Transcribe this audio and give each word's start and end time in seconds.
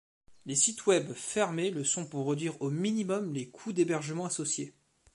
Les 0.47 0.55
sites 0.55 0.87
web 0.87 1.13
fermés 1.13 1.69
le 1.69 1.83
sont 1.83 2.07
pour 2.07 2.27
réduire 2.27 2.59
au 2.59 2.71
minimum 2.71 3.31
les 3.35 3.51
coûts 3.51 3.71
d'hébergement 3.71 4.25
associés. 4.25 4.73